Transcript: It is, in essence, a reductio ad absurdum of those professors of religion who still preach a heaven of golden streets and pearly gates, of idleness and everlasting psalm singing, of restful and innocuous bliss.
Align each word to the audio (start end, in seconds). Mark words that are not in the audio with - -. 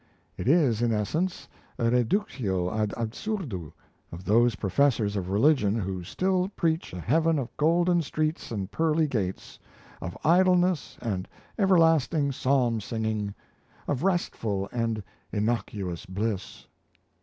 It 0.35 0.47
is, 0.47 0.81
in 0.81 0.91
essence, 0.91 1.47
a 1.77 1.91
reductio 1.91 2.73
ad 2.73 2.91
absurdum 2.97 3.71
of 4.11 4.25
those 4.25 4.55
professors 4.55 5.15
of 5.15 5.29
religion 5.29 5.75
who 5.77 6.03
still 6.03 6.49
preach 6.55 6.91
a 6.91 6.99
heaven 6.99 7.37
of 7.37 7.55
golden 7.55 8.01
streets 8.01 8.49
and 8.49 8.71
pearly 8.71 9.05
gates, 9.07 9.59
of 10.01 10.17
idleness 10.23 10.97
and 11.03 11.27
everlasting 11.59 12.31
psalm 12.31 12.81
singing, 12.81 13.35
of 13.87 14.01
restful 14.01 14.67
and 14.71 15.03
innocuous 15.31 16.07
bliss. 16.07 16.65